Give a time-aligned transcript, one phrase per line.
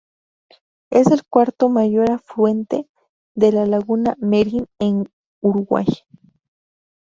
[0.89, 2.89] Es el cuarto mayor afluente
[3.35, 5.11] de la laguna Merín en
[5.43, 5.85] Uruguay.